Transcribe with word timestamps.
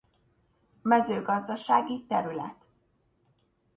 Mezőgazdasági 0.81 2.05
terület. 2.07 2.65